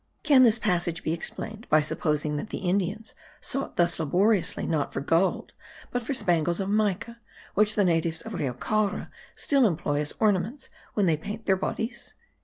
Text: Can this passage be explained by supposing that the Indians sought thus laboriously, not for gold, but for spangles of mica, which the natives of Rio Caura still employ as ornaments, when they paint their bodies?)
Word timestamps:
Can 0.23 0.41
this 0.41 0.57
passage 0.57 1.03
be 1.03 1.13
explained 1.13 1.67
by 1.69 1.79
supposing 1.81 2.35
that 2.37 2.49
the 2.49 2.57
Indians 2.67 3.13
sought 3.39 3.75
thus 3.77 3.99
laboriously, 3.99 4.65
not 4.65 4.91
for 4.91 4.99
gold, 4.99 5.53
but 5.91 6.01
for 6.01 6.15
spangles 6.15 6.59
of 6.59 6.69
mica, 6.71 7.19
which 7.53 7.75
the 7.75 7.85
natives 7.85 8.21
of 8.23 8.33
Rio 8.33 8.53
Caura 8.55 9.11
still 9.35 9.63
employ 9.67 10.01
as 10.01 10.15
ornaments, 10.19 10.69
when 10.95 11.05
they 11.05 11.17
paint 11.17 11.45
their 11.45 11.55
bodies?) 11.55 12.15